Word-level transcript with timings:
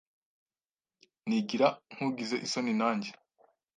nigira 1.27 1.67
nk’ugize 1.93 2.35
isoni 2.45 2.73
nanjye. 2.79 3.09